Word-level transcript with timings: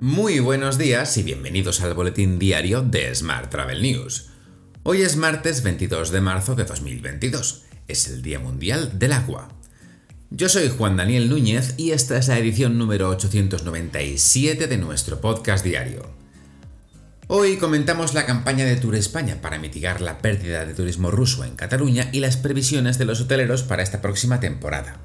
Muy 0.00 0.40
buenos 0.40 0.76
días 0.76 1.16
y 1.16 1.22
bienvenidos 1.22 1.80
al 1.80 1.94
boletín 1.94 2.38
diario 2.38 2.82
de 2.82 3.14
Smart 3.14 3.50
Travel 3.50 3.80
News. 3.80 4.26
Hoy 4.82 5.00
es 5.00 5.16
martes 5.16 5.62
22 5.62 6.10
de 6.10 6.20
marzo 6.20 6.54
de 6.54 6.64
2022. 6.64 7.62
Es 7.88 8.06
el 8.08 8.20
Día 8.20 8.38
Mundial 8.38 8.98
del 8.98 9.12
Agua. 9.14 9.48
Yo 10.28 10.50
soy 10.50 10.68
Juan 10.68 10.98
Daniel 10.98 11.30
Núñez 11.30 11.72
y 11.78 11.92
esta 11.92 12.18
es 12.18 12.28
la 12.28 12.38
edición 12.38 12.76
número 12.76 13.08
897 13.08 14.66
de 14.66 14.76
nuestro 14.76 15.22
podcast 15.22 15.64
diario. 15.64 16.02
Hoy 17.28 17.56
comentamos 17.56 18.12
la 18.12 18.26
campaña 18.26 18.66
de 18.66 18.76
Tour 18.76 18.96
España 18.96 19.40
para 19.40 19.58
mitigar 19.58 20.02
la 20.02 20.18
pérdida 20.18 20.66
de 20.66 20.74
turismo 20.74 21.10
ruso 21.10 21.42
en 21.42 21.56
Cataluña 21.56 22.10
y 22.12 22.20
las 22.20 22.36
previsiones 22.36 22.98
de 22.98 23.06
los 23.06 23.22
hoteleros 23.22 23.62
para 23.62 23.82
esta 23.82 24.02
próxima 24.02 24.40
temporada. 24.40 25.00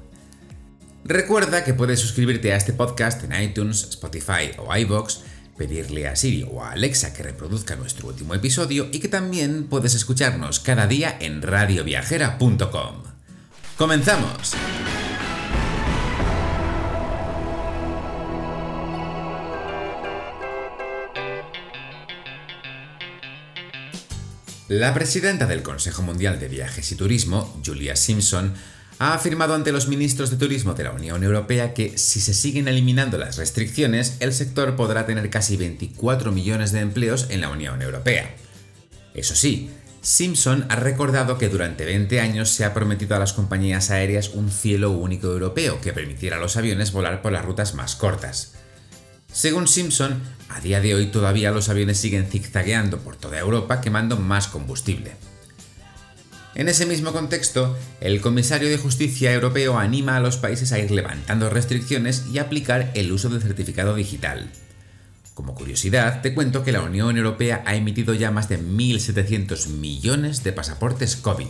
Recuerda 1.04 1.64
que 1.64 1.74
puedes 1.74 1.98
suscribirte 1.98 2.52
a 2.52 2.56
este 2.56 2.72
podcast 2.72 3.24
en 3.24 3.42
iTunes, 3.42 3.88
Spotify 3.90 4.52
o 4.58 4.74
iBox, 4.76 5.20
pedirle 5.58 6.06
a 6.06 6.14
Siri 6.14 6.46
o 6.48 6.62
a 6.62 6.72
Alexa 6.72 7.12
que 7.12 7.24
reproduzca 7.24 7.74
nuestro 7.74 8.06
último 8.06 8.34
episodio 8.34 8.88
y 8.92 9.00
que 9.00 9.08
también 9.08 9.64
puedes 9.64 9.94
escucharnos 9.94 10.60
cada 10.60 10.86
día 10.86 11.16
en 11.20 11.42
radioviajera.com. 11.42 13.02
¡Comenzamos! 13.76 14.54
La 24.68 24.94
presidenta 24.94 25.46
del 25.46 25.62
Consejo 25.62 26.02
Mundial 26.02 26.38
de 26.38 26.48
Viajes 26.48 26.92
y 26.92 26.94
Turismo, 26.94 27.60
Julia 27.66 27.96
Simpson, 27.96 28.54
ha 28.98 29.14
afirmado 29.14 29.54
ante 29.54 29.72
los 29.72 29.88
ministros 29.88 30.30
de 30.30 30.36
Turismo 30.36 30.74
de 30.74 30.84
la 30.84 30.92
Unión 30.92 31.22
Europea 31.24 31.74
que 31.74 31.98
si 31.98 32.20
se 32.20 32.34
siguen 32.34 32.68
eliminando 32.68 33.18
las 33.18 33.36
restricciones, 33.36 34.16
el 34.20 34.32
sector 34.32 34.76
podrá 34.76 35.06
tener 35.06 35.28
casi 35.30 35.56
24 35.56 36.32
millones 36.32 36.72
de 36.72 36.80
empleos 36.80 37.26
en 37.30 37.40
la 37.40 37.48
Unión 37.48 37.82
Europea. 37.82 38.34
Eso 39.14 39.34
sí, 39.34 39.70
Simpson 40.02 40.66
ha 40.68 40.76
recordado 40.76 41.38
que 41.38 41.48
durante 41.48 41.84
20 41.84 42.20
años 42.20 42.48
se 42.48 42.64
ha 42.64 42.74
prometido 42.74 43.14
a 43.14 43.20
las 43.20 43.32
compañías 43.32 43.90
aéreas 43.90 44.30
un 44.30 44.50
cielo 44.50 44.90
único 44.90 45.28
europeo 45.28 45.80
que 45.80 45.92
permitiera 45.92 46.36
a 46.36 46.40
los 46.40 46.56
aviones 46.56 46.92
volar 46.92 47.22
por 47.22 47.32
las 47.32 47.44
rutas 47.44 47.74
más 47.74 47.94
cortas. 47.94 48.54
Según 49.32 49.68
Simpson, 49.68 50.20
a 50.48 50.60
día 50.60 50.80
de 50.80 50.94
hoy 50.94 51.06
todavía 51.06 51.52
los 51.52 51.68
aviones 51.68 51.98
siguen 51.98 52.26
zigzagueando 52.26 52.98
por 52.98 53.16
toda 53.16 53.38
Europa 53.38 53.80
quemando 53.80 54.16
más 54.16 54.48
combustible. 54.48 55.12
En 56.54 56.68
ese 56.68 56.84
mismo 56.84 57.12
contexto, 57.12 57.76
el 58.00 58.20
comisario 58.20 58.68
de 58.68 58.76
Justicia 58.76 59.32
europeo 59.32 59.78
anima 59.78 60.16
a 60.16 60.20
los 60.20 60.36
países 60.36 60.72
a 60.72 60.78
ir 60.78 60.90
levantando 60.90 61.48
restricciones 61.48 62.24
y 62.30 62.38
aplicar 62.38 62.90
el 62.94 63.10
uso 63.10 63.30
del 63.30 63.40
certificado 63.40 63.94
digital. 63.94 64.50
Como 65.32 65.54
curiosidad, 65.54 66.20
te 66.20 66.34
cuento 66.34 66.62
que 66.62 66.72
la 66.72 66.82
Unión 66.82 67.16
Europea 67.16 67.62
ha 67.64 67.74
emitido 67.74 68.12
ya 68.12 68.30
más 68.30 68.50
de 68.50 68.60
1.700 68.60 69.68
millones 69.68 70.44
de 70.44 70.52
pasaportes 70.52 71.16
COVID. 71.16 71.46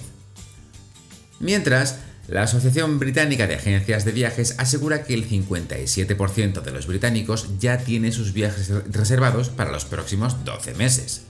Mientras, 1.40 1.98
la 2.28 2.44
Asociación 2.44 3.00
Británica 3.00 3.48
de 3.48 3.56
Agencias 3.56 4.04
de 4.04 4.12
Viajes 4.12 4.54
asegura 4.58 5.02
que 5.02 5.14
el 5.14 5.28
57% 5.28 6.62
de 6.62 6.70
los 6.70 6.86
británicos 6.86 7.58
ya 7.58 7.78
tiene 7.78 8.12
sus 8.12 8.32
viajes 8.32 8.70
reservados 8.92 9.48
para 9.48 9.72
los 9.72 9.84
próximos 9.84 10.44
12 10.44 10.74
meses. 10.74 11.22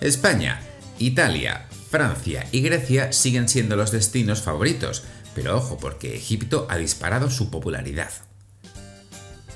España, 0.00 0.60
Italia, 1.00 1.66
Francia 1.92 2.46
y 2.52 2.62
Grecia 2.62 3.12
siguen 3.12 3.50
siendo 3.50 3.76
los 3.76 3.90
destinos 3.90 4.40
favoritos, 4.40 5.04
pero 5.34 5.58
ojo 5.58 5.76
porque 5.76 6.16
Egipto 6.16 6.66
ha 6.70 6.78
disparado 6.78 7.28
su 7.28 7.50
popularidad. 7.50 8.10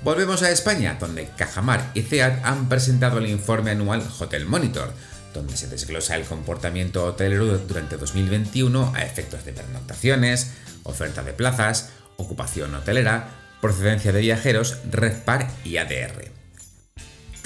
Volvemos 0.05 0.43
a 0.43 0.51
España, 0.51 0.99
donde 1.01 1.31
Cajamar 1.39 1.91
y 1.95 2.03
CEAT 2.03 2.45
han 2.45 2.69
presentado 2.69 3.19
el 3.19 3.31
informe 3.31 3.71
anual 3.71 4.07
Hotel 4.19 4.45
Monitor, 4.45 4.93
donde 5.33 5.57
se 5.57 5.67
desglosa 5.69 6.15
el 6.15 6.27
comportamiento 6.27 7.07
hotelero 7.07 7.57
durante 7.57 7.97
2021 7.97 8.93
a 8.95 9.03
efectos 9.03 9.47
de 9.47 9.55
pernoctaciones, 9.55 10.53
oferta 10.83 11.23
de 11.23 11.33
plazas, 11.33 11.89
ocupación 12.19 12.75
hotelera, 12.75 13.31
procedencia 13.63 14.13
de 14.13 14.21
viajeros, 14.21 14.77
RedPar 14.91 15.49
y 15.65 15.79
ADR. 15.79 16.36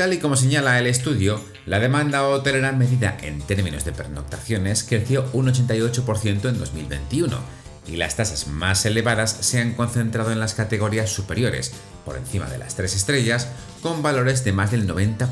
Tal 0.01 0.15
y 0.15 0.19
como 0.19 0.35
señala 0.35 0.79
el 0.79 0.87
estudio, 0.87 1.45
la 1.67 1.79
demanda 1.79 2.27
hotelera 2.27 2.73
medida 2.73 3.19
en 3.21 3.39
términos 3.43 3.85
de 3.85 3.93
pernoctaciones 3.93 4.83
creció 4.83 5.29
un 5.35 5.49
88% 5.49 6.49
en 6.49 6.59
2021 6.59 7.39
y 7.87 7.97
las 7.97 8.17
tasas 8.17 8.47
más 8.47 8.87
elevadas 8.87 9.31
se 9.31 9.61
han 9.61 9.75
concentrado 9.75 10.33
en 10.33 10.41
las 10.41 10.55
categorías 10.55 11.11
superiores, 11.11 11.73
por 12.07 12.17
encima 12.17 12.49
de 12.49 12.57
las 12.57 12.77
3 12.77 12.97
estrellas, 12.97 13.49
con 13.83 14.01
valores 14.01 14.43
de 14.43 14.55
más 14.55 14.71
del 14.71 14.89
90%. 14.89 15.29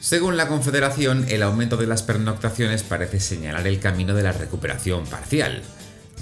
Según 0.00 0.38
la 0.38 0.48
Confederación, 0.48 1.26
el 1.28 1.42
aumento 1.42 1.76
de 1.76 1.88
las 1.88 2.02
pernoctaciones 2.02 2.82
parece 2.82 3.20
señalar 3.20 3.66
el 3.66 3.78
camino 3.78 4.14
de 4.14 4.22
la 4.22 4.32
recuperación 4.32 5.04
parcial. 5.04 5.62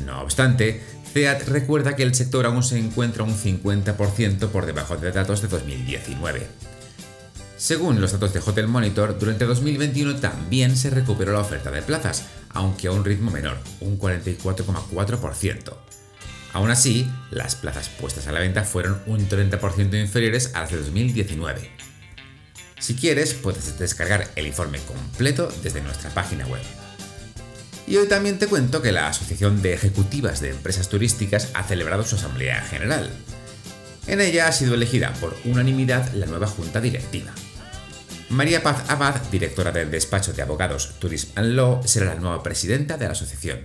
No 0.05 0.23
obstante, 0.23 0.83
CEAT 1.15 1.47
recuerda 1.47 1.95
que 1.95 2.03
el 2.03 2.13
sector 2.13 2.45
aún 2.45 2.65
se 2.65 2.77
encuentra 2.77 3.23
un 3.23 3.37
50% 3.37 4.49
por 4.49 4.67
debajo 4.67 4.97
de 4.97 5.13
datos 5.13 5.43
de 5.43 5.47
2019. 5.47 6.45
Según 7.57 8.01
los 8.01 8.11
datos 8.11 8.33
de 8.33 8.41
Hotel 8.41 8.67
Monitor, 8.67 9.17
durante 9.17 9.45
2021 9.45 10.17
también 10.17 10.77
se 10.77 10.91
recuperó 10.91 11.33
la 11.33 11.39
oferta 11.39 11.71
de 11.71 11.83
plazas, 11.83 12.25
aunque 12.49 12.89
a 12.89 12.91
un 12.91 13.05
ritmo 13.05 13.31
menor, 13.31 13.59
un 13.81 13.97
44,4%. 13.97 15.77
Aún 16.53 16.73
así, 16.73 17.09
las 17.31 17.55
plazas 17.55 17.89
puestas 17.91 18.27
a 18.27 18.33
la 18.33 18.41
venta 18.41 18.65
fueron 18.65 19.01
un 19.07 19.29
30% 19.29 20.01
inferiores 20.01 20.51
a 20.55 20.63
las 20.63 20.73
de 20.73 20.79
2019. 20.79 21.71
Si 22.81 22.97
quieres, 22.97 23.35
puedes 23.35 23.79
descargar 23.79 24.29
el 24.35 24.49
informe 24.49 24.81
completo 24.81 25.49
desde 25.63 25.81
nuestra 25.81 26.11
página 26.11 26.45
web. 26.49 26.84
Y 27.87 27.97
hoy 27.97 28.09
también 28.09 28.39
te 28.39 28.47
cuento 28.47 28.81
que 28.81 28.93
la 28.93 29.09
Asociación 29.09 29.61
de 29.61 29.75
Ejecutivas 29.75 30.41
de 30.41 30.51
Empresas 30.51 30.89
Turísticas 30.89 31.51
ha 31.55 31.65
celebrado 31.65 32.05
su 32.05 32.17
Asamblea 32.17 32.63
General. 32.63 33.11
En 34.07 34.21
ella 34.21 34.49
ha 34.49 34.53
sido 34.53 34.75
elegida 34.75 35.13
por 35.21 35.37
unanimidad 35.45 36.13
la 36.15 36.27
nueva 36.27 36.47
Junta 36.47 36.81
Directiva. 36.81 37.33
María 38.31 38.63
Paz 38.63 38.85
Abad, 38.89 39.21
directora 39.31 39.71
del 39.71 39.91
despacho 39.91 40.33
de 40.33 40.43
abogados 40.43 40.95
Tourism 40.99 41.31
and 41.37 41.55
Law, 41.55 41.83
será 41.87 42.07
la 42.07 42.15
nueva 42.15 42.43
presidenta 42.43 42.97
de 42.97 43.05
la 43.05 43.13
asociación. 43.13 43.61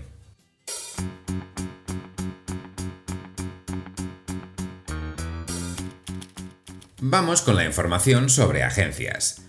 Vamos 7.01 7.41
con 7.41 7.55
la 7.55 7.63
información 7.63 8.29
sobre 8.29 8.63
agencias. 8.63 9.48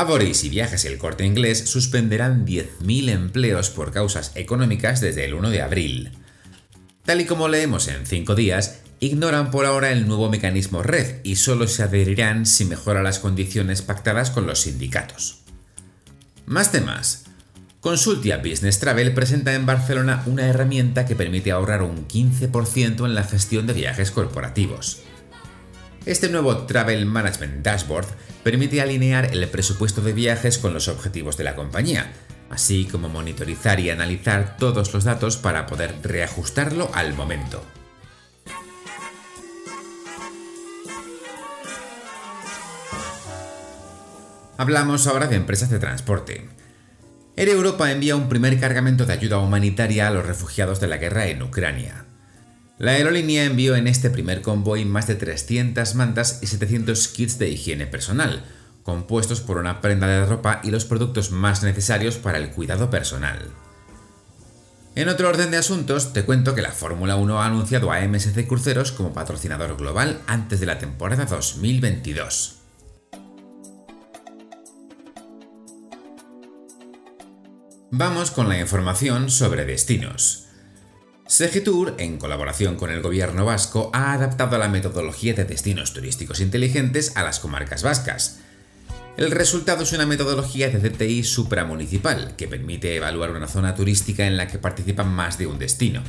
Aboris 0.00 0.44
y 0.44 0.48
Viajes 0.48 0.86
y 0.86 0.88
el 0.88 0.96
Corte 0.96 1.26
Inglés 1.26 1.58
suspenderán 1.66 2.46
10.000 2.46 3.10
empleos 3.10 3.68
por 3.68 3.92
causas 3.92 4.32
económicas 4.34 5.02
desde 5.02 5.26
el 5.26 5.34
1 5.34 5.50
de 5.50 5.60
abril. 5.60 6.12
Tal 7.04 7.20
y 7.20 7.26
como 7.26 7.48
leemos 7.48 7.86
en 7.86 8.06
5 8.06 8.34
días, 8.34 8.80
ignoran 8.98 9.50
por 9.50 9.66
ahora 9.66 9.92
el 9.92 10.08
nuevo 10.08 10.30
mecanismo 10.30 10.82
red 10.82 11.16
y 11.22 11.36
solo 11.36 11.68
se 11.68 11.82
adherirán 11.82 12.46
si 12.46 12.64
mejora 12.64 13.02
las 13.02 13.18
condiciones 13.18 13.82
pactadas 13.82 14.30
con 14.30 14.46
los 14.46 14.60
sindicatos. 14.60 15.42
Más 16.46 16.72
temas. 16.72 17.24
Consultia 17.80 18.38
Business 18.38 18.78
Travel 18.78 19.12
presenta 19.12 19.52
en 19.52 19.66
Barcelona 19.66 20.22
una 20.24 20.46
herramienta 20.46 21.04
que 21.04 21.14
permite 21.14 21.50
ahorrar 21.50 21.82
un 21.82 22.08
15% 22.08 23.04
en 23.04 23.14
la 23.14 23.24
gestión 23.24 23.66
de 23.66 23.74
viajes 23.74 24.10
corporativos. 24.10 25.02
Este 26.10 26.28
nuevo 26.28 26.66
Travel 26.66 27.06
Management 27.06 27.62
Dashboard 27.62 28.08
permite 28.42 28.80
alinear 28.80 29.26
el 29.32 29.46
presupuesto 29.48 30.00
de 30.00 30.12
viajes 30.12 30.58
con 30.58 30.74
los 30.74 30.88
objetivos 30.88 31.36
de 31.36 31.44
la 31.44 31.54
compañía, 31.54 32.10
así 32.50 32.84
como 32.86 33.08
monitorizar 33.08 33.78
y 33.78 33.90
analizar 33.90 34.56
todos 34.56 34.92
los 34.92 35.04
datos 35.04 35.36
para 35.36 35.68
poder 35.68 35.94
reajustarlo 36.02 36.90
al 36.94 37.14
momento. 37.14 37.64
Hablamos 44.56 45.06
ahora 45.06 45.28
de 45.28 45.36
empresas 45.36 45.70
de 45.70 45.78
transporte. 45.78 46.48
Air 47.36 47.50
Europa 47.50 47.92
envía 47.92 48.16
un 48.16 48.28
primer 48.28 48.58
cargamento 48.58 49.06
de 49.06 49.12
ayuda 49.12 49.38
humanitaria 49.38 50.08
a 50.08 50.10
los 50.10 50.26
refugiados 50.26 50.80
de 50.80 50.88
la 50.88 50.96
guerra 50.96 51.28
en 51.28 51.40
Ucrania. 51.40 52.09
La 52.80 52.92
aerolínea 52.92 53.44
envió 53.44 53.76
en 53.76 53.86
este 53.86 54.08
primer 54.08 54.40
convoy 54.40 54.86
más 54.86 55.06
de 55.06 55.14
300 55.14 55.94
mantas 55.96 56.38
y 56.40 56.46
700 56.46 57.08
kits 57.08 57.38
de 57.38 57.50
higiene 57.50 57.86
personal, 57.86 58.42
compuestos 58.84 59.42
por 59.42 59.58
una 59.58 59.82
prenda 59.82 60.06
de 60.06 60.24
ropa 60.24 60.62
y 60.64 60.70
los 60.70 60.86
productos 60.86 61.30
más 61.30 61.62
necesarios 61.62 62.16
para 62.16 62.38
el 62.38 62.52
cuidado 62.52 62.88
personal. 62.88 63.50
En 64.94 65.10
otro 65.10 65.28
orden 65.28 65.50
de 65.50 65.58
asuntos, 65.58 66.14
te 66.14 66.24
cuento 66.24 66.54
que 66.54 66.62
la 66.62 66.72
Fórmula 66.72 67.16
1 67.16 67.42
ha 67.42 67.44
anunciado 67.44 67.92
a 67.92 68.00
MSC 68.00 68.46
Cruceros 68.46 68.92
como 68.92 69.12
patrocinador 69.12 69.76
global 69.76 70.22
antes 70.26 70.58
de 70.58 70.64
la 70.64 70.78
temporada 70.78 71.26
2022. 71.26 72.60
Vamos 77.90 78.30
con 78.30 78.48
la 78.48 78.58
información 78.58 79.28
sobre 79.28 79.66
destinos. 79.66 80.46
Segitur, 81.40 81.94
en 81.96 82.18
colaboración 82.18 82.76
con 82.76 82.90
el 82.90 83.00
gobierno 83.00 83.46
vasco, 83.46 83.90
ha 83.94 84.12
adaptado 84.12 84.58
la 84.58 84.68
metodología 84.68 85.32
de 85.32 85.46
destinos 85.46 85.94
turísticos 85.94 86.38
inteligentes 86.38 87.16
a 87.16 87.22
las 87.22 87.40
comarcas 87.40 87.82
vascas. 87.82 88.40
El 89.16 89.30
resultado 89.30 89.84
es 89.84 89.94
una 89.94 90.04
metodología 90.04 90.68
de 90.68 90.90
DTI 90.90 91.24
supramunicipal 91.24 92.36
que 92.36 92.46
permite 92.46 92.94
evaluar 92.94 93.30
una 93.30 93.48
zona 93.48 93.74
turística 93.74 94.26
en 94.26 94.36
la 94.36 94.48
que 94.48 94.58
participan 94.58 95.14
más 95.14 95.38
de 95.38 95.46
un 95.46 95.58
destino. 95.58 96.02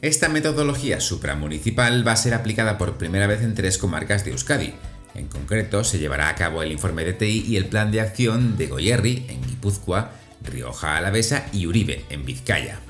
Esta 0.00 0.30
metodología 0.30 1.00
supramunicipal 1.00 2.08
va 2.08 2.12
a 2.12 2.16
ser 2.16 2.32
aplicada 2.32 2.78
por 2.78 2.96
primera 2.96 3.26
vez 3.26 3.42
en 3.42 3.54
tres 3.54 3.76
comarcas 3.76 4.24
de 4.24 4.30
Euskadi. 4.30 4.72
En 5.14 5.28
concreto, 5.28 5.84
se 5.84 5.98
llevará 5.98 6.30
a 6.30 6.34
cabo 6.34 6.62
el 6.62 6.72
informe 6.72 7.04
DTI 7.04 7.44
y 7.46 7.58
el 7.58 7.66
plan 7.66 7.92
de 7.92 8.00
acción 8.00 8.56
de 8.56 8.68
Goyerri, 8.68 9.26
en 9.28 9.42
Guipúzcoa, 9.42 10.12
Rioja 10.42 10.96
Alavesa 10.96 11.44
y 11.52 11.66
Uribe, 11.66 12.06
en 12.08 12.24
Vizcaya. 12.24 12.80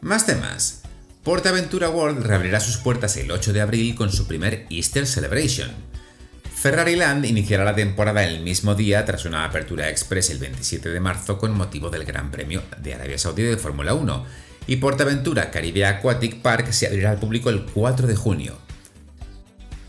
Más 0.00 0.26
temas. 0.26 0.82
PortAventura 1.22 1.88
World 1.88 2.24
reabrirá 2.24 2.60
sus 2.60 2.76
puertas 2.76 3.16
el 3.16 3.30
8 3.30 3.52
de 3.52 3.60
abril 3.60 3.94
con 3.94 4.12
su 4.12 4.26
primer 4.26 4.66
Easter 4.70 5.06
Celebration. 5.06 5.70
Ferrari 6.54 6.96
Land 6.96 7.24
iniciará 7.24 7.64
la 7.64 7.74
temporada 7.74 8.24
el 8.24 8.40
mismo 8.42 8.74
día 8.74 9.04
tras 9.04 9.24
una 9.24 9.44
apertura 9.44 9.88
express 9.88 10.30
el 10.30 10.38
27 10.38 10.90
de 10.90 11.00
marzo 11.00 11.38
con 11.38 11.56
motivo 11.56 11.90
del 11.90 12.04
Gran 12.04 12.30
Premio 12.30 12.62
de 12.80 12.94
Arabia 12.94 13.18
Saudí 13.18 13.42
de 13.42 13.56
Fórmula 13.56 13.94
1 13.94 14.26
y 14.66 14.76
PortAventura 14.76 15.50
Caribe 15.50 15.86
Aquatic 15.86 16.42
Park 16.42 16.70
se 16.72 16.86
abrirá 16.86 17.10
al 17.10 17.18
público 17.18 17.50
el 17.50 17.64
4 17.64 18.06
de 18.06 18.16
junio. 18.16 18.58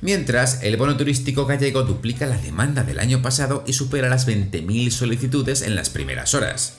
Mientras, 0.02 0.64
el 0.64 0.78
bono 0.78 0.96
turístico 0.96 1.46
gallego 1.46 1.84
duplica 1.84 2.28
la 2.28 2.38
demanda 2.38 2.84
del 2.84 3.00
año 3.00 3.22
pasado 3.22 3.64
y 3.68 3.74
supera 3.74 4.10
las 4.10 4.28
20.000 4.28 4.90
solicitudes 4.92 5.64
en 5.64 5.76
las 5.76 5.90
primeras 5.90 6.34
horas. 6.34 6.78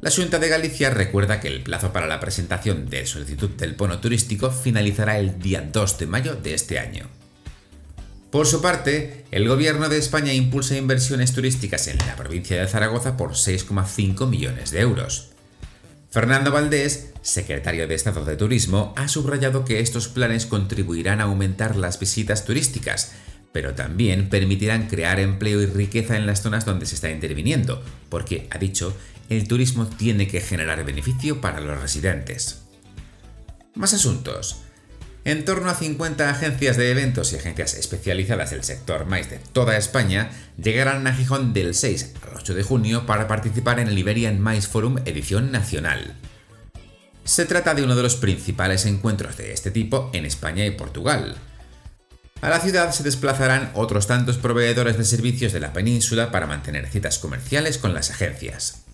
La 0.00 0.10
Junta 0.10 0.38
de 0.38 0.48
Galicia 0.48 0.88
recuerda 0.88 1.40
que 1.40 1.48
el 1.48 1.62
plazo 1.62 1.92
para 1.92 2.06
la 2.06 2.20
presentación 2.20 2.88
de 2.88 3.04
solicitud 3.04 3.50
del 3.50 3.74
bono 3.74 3.98
turístico 3.98 4.50
finalizará 4.50 5.18
el 5.18 5.38
día 5.38 5.60
2 5.60 5.98
de 5.98 6.06
mayo 6.06 6.34
de 6.36 6.54
este 6.54 6.78
año. 6.78 7.06
Por 8.30 8.46
su 8.46 8.62
parte, 8.62 9.26
el 9.30 9.46
Gobierno 9.46 9.90
de 9.90 9.98
España 9.98 10.32
impulsa 10.32 10.78
inversiones 10.78 11.34
turísticas 11.34 11.86
en 11.88 11.98
la 11.98 12.16
provincia 12.16 12.58
de 12.58 12.66
Zaragoza 12.66 13.18
por 13.18 13.32
6,5 13.32 14.26
millones 14.26 14.70
de 14.70 14.80
euros. 14.80 15.32
Fernando 16.10 16.50
Valdés, 16.50 17.10
secretario 17.20 17.86
de 17.86 17.94
Estado 17.94 18.24
de 18.24 18.36
Turismo, 18.36 18.94
ha 18.96 19.06
subrayado 19.06 19.66
que 19.66 19.80
estos 19.80 20.08
planes 20.08 20.46
contribuirán 20.46 21.20
a 21.20 21.24
aumentar 21.24 21.76
las 21.76 22.00
visitas 22.00 22.46
turísticas, 22.46 23.12
pero 23.52 23.74
también 23.74 24.30
permitirán 24.30 24.86
crear 24.86 25.20
empleo 25.20 25.60
y 25.60 25.66
riqueza 25.66 26.16
en 26.16 26.26
las 26.26 26.40
zonas 26.40 26.64
donde 26.64 26.86
se 26.86 26.94
está 26.94 27.10
interviniendo, 27.10 27.82
porque, 28.08 28.48
ha 28.50 28.58
dicho, 28.58 28.96
el 29.30 29.46
turismo 29.46 29.86
tiene 29.86 30.26
que 30.26 30.40
generar 30.40 30.84
beneficio 30.84 31.40
para 31.40 31.60
los 31.60 31.80
residentes. 31.80 32.62
Más 33.74 33.94
asuntos. 33.94 34.62
En 35.24 35.44
torno 35.44 35.70
a 35.70 35.74
50 35.74 36.28
agencias 36.28 36.76
de 36.76 36.90
eventos 36.90 37.32
y 37.32 37.36
agencias 37.36 37.74
especializadas 37.74 38.50
del 38.50 38.64
sector 38.64 39.06
MICE 39.06 39.30
de 39.30 39.38
toda 39.52 39.76
España 39.76 40.30
llegarán 40.60 41.06
a 41.06 41.14
Gijón 41.14 41.52
del 41.52 41.74
6 41.74 42.14
al 42.22 42.38
8 42.38 42.54
de 42.54 42.62
junio 42.64 43.06
para 43.06 43.28
participar 43.28 43.78
en 43.78 43.88
el 43.88 43.98
Iberian 43.98 44.42
MICE 44.42 44.68
Forum 44.68 44.96
edición 45.04 45.52
nacional. 45.52 46.16
Se 47.24 47.46
trata 47.46 47.74
de 47.74 47.84
uno 47.84 47.94
de 47.94 48.02
los 48.02 48.16
principales 48.16 48.84
encuentros 48.86 49.36
de 49.36 49.52
este 49.52 49.70
tipo 49.70 50.10
en 50.12 50.26
España 50.26 50.66
y 50.66 50.72
Portugal. 50.72 51.36
A 52.40 52.48
la 52.48 52.58
ciudad 52.58 52.90
se 52.90 53.04
desplazarán 53.04 53.70
otros 53.74 54.08
tantos 54.08 54.38
proveedores 54.38 54.98
de 54.98 55.04
servicios 55.04 55.52
de 55.52 55.60
la 55.60 55.72
península 55.72 56.32
para 56.32 56.46
mantener 56.46 56.88
citas 56.88 57.18
comerciales 57.18 57.78
con 57.78 57.94
las 57.94 58.10
agencias. 58.10 58.86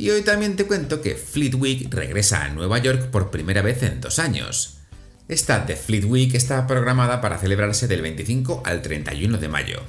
Y 0.00 0.08
hoy 0.08 0.22
también 0.22 0.56
te 0.56 0.64
cuento 0.64 1.02
que 1.02 1.14
Fleet 1.14 1.56
Week 1.56 1.92
regresa 1.92 2.42
a 2.42 2.48
Nueva 2.48 2.78
York 2.78 3.10
por 3.10 3.30
primera 3.30 3.60
vez 3.60 3.82
en 3.82 4.00
dos 4.00 4.18
años. 4.18 4.78
Esta 5.28 5.58
de 5.58 5.76
Fleet 5.76 6.06
Week 6.06 6.34
está 6.34 6.66
programada 6.66 7.20
para 7.20 7.36
celebrarse 7.36 7.86
del 7.86 8.00
25 8.00 8.62
al 8.64 8.80
31 8.80 9.36
de 9.36 9.48
mayo. 9.48 9.82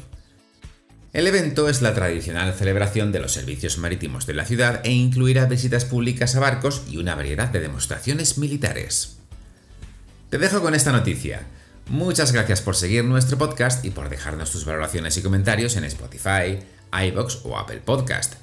El 1.13 1.27
evento 1.27 1.69
es 1.69 1.81
la 1.81 1.93
tradicional 1.93 2.53
celebración 2.53 3.13
de 3.13 3.21
los 3.21 3.31
servicios 3.31 3.77
marítimos 3.77 4.25
de 4.25 4.33
la 4.33 4.43
ciudad 4.43 4.81
e 4.83 4.91
incluirá 4.91 5.45
visitas 5.45 5.85
públicas 5.85 6.35
a 6.35 6.41
barcos 6.41 6.81
y 6.89 6.97
una 6.97 7.15
variedad 7.15 7.47
de 7.47 7.61
demostraciones 7.61 8.37
militares. 8.37 9.15
Te 10.29 10.39
dejo 10.39 10.61
con 10.61 10.75
esta 10.75 10.91
noticia. 10.91 11.43
Muchas 11.87 12.33
gracias 12.33 12.59
por 12.59 12.75
seguir 12.75 13.05
nuestro 13.05 13.37
podcast 13.37 13.85
y 13.85 13.91
por 13.91 14.09
dejarnos 14.09 14.51
tus 14.51 14.65
valoraciones 14.65 15.15
y 15.15 15.21
comentarios 15.21 15.77
en 15.77 15.85
Spotify, 15.85 16.59
iBox 16.91 17.45
o 17.45 17.57
Apple 17.57 17.79
Podcast. 17.85 18.33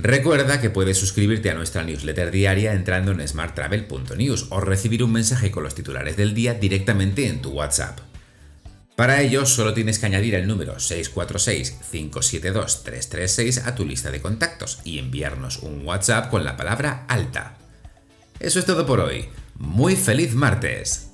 Recuerda 0.00 0.60
que 0.60 0.70
puedes 0.70 0.96
suscribirte 0.96 1.50
a 1.50 1.54
nuestra 1.54 1.82
newsletter 1.82 2.30
diaria 2.30 2.72
entrando 2.72 3.10
en 3.10 3.26
smarttravel.news 3.26 4.46
o 4.50 4.60
recibir 4.60 5.02
un 5.02 5.10
mensaje 5.12 5.50
con 5.50 5.64
los 5.64 5.74
titulares 5.74 6.16
del 6.16 6.34
día 6.34 6.54
directamente 6.54 7.26
en 7.26 7.42
tu 7.42 7.50
WhatsApp. 7.50 7.98
Para 8.94 9.20
ello, 9.22 9.44
solo 9.46 9.74
tienes 9.74 9.98
que 9.98 10.06
añadir 10.06 10.34
el 10.34 10.46
número 10.46 10.76
646-572-336 10.76 13.62
a 13.64 13.74
tu 13.74 13.84
lista 13.84 14.10
de 14.10 14.20
contactos 14.20 14.80
y 14.84 14.98
enviarnos 14.98 15.58
un 15.58 15.86
WhatsApp 15.86 16.30
con 16.30 16.44
la 16.44 16.56
palabra 16.56 17.04
alta. 17.08 17.56
Eso 18.40 18.58
es 18.58 18.66
todo 18.66 18.86
por 18.86 19.00
hoy. 19.00 19.28
Muy 19.56 19.96
feliz 19.96 20.34
martes. 20.34 21.07